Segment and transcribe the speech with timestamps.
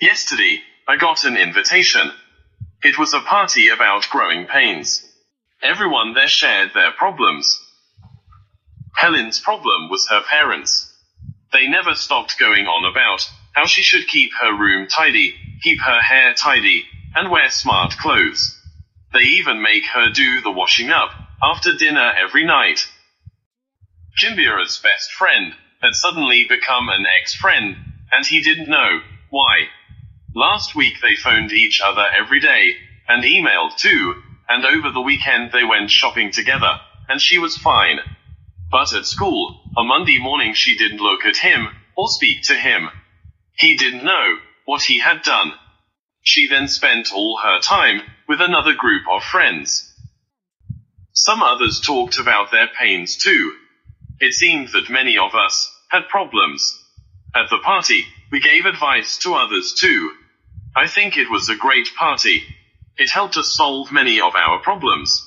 [0.00, 2.10] Yesterday, I got an invitation.
[2.82, 5.06] It was a party about growing pains.
[5.62, 7.60] Everyone there shared their problems.
[8.96, 10.92] Helen's problem was her parents.
[11.52, 16.00] They never stopped going on about how she should keep her room tidy, keep her
[16.00, 16.84] hair tidy,
[17.14, 18.60] and wear smart clothes.
[19.12, 22.80] They even make her do the washing up after dinner every night.
[24.20, 27.76] Jimbira's best friend had suddenly become an ex-friend,
[28.10, 29.00] and he didn't know
[29.30, 29.68] why.
[30.36, 35.52] Last week they phoned each other every day, and emailed too, and over the weekend
[35.52, 38.00] they went shopping together, and she was fine.
[38.68, 42.90] But at school, on Monday morning she didn't look at him, or speak to him.
[43.56, 45.52] He didn't know what he had done.
[46.22, 49.94] She then spent all her time with another group of friends.
[51.12, 53.54] Some others talked about their pains too.
[54.18, 56.76] It seemed that many of us had problems.
[57.36, 60.10] At the party, we gave advice to others too.
[60.76, 62.42] I think it was a great party.
[62.96, 65.22] It helped us solve many of our problems.